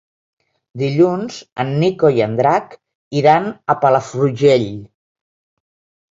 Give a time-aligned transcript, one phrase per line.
[0.81, 2.73] Dilluns en Nico i en Drac
[3.19, 4.65] iran a Palafrugell.